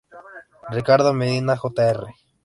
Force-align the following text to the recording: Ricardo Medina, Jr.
Ricardo 0.71 1.13
Medina, 1.13 1.55
Jr. 1.57 1.99